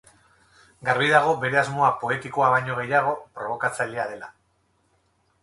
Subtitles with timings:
[0.87, 4.33] Garbi dago bere asmoa poetikoa baino gehiago, probokatzailea dela.